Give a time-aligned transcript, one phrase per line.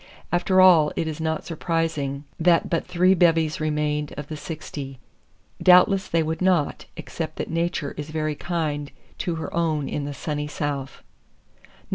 [0.31, 4.99] After all it is not surprising that but three bevies remained of the sixty.
[5.61, 10.13] Doubtless they would not, except that nature is very kind to her own in the
[10.15, 11.03] sunny South.